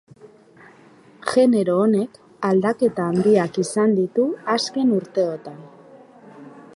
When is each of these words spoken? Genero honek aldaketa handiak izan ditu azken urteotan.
Genero 1.33 1.75
honek 1.81 2.17
aldaketa 2.49 3.05
handiak 3.09 3.61
izan 3.65 3.95
ditu 4.01 4.25
azken 4.57 4.97
urteotan. 4.99 5.61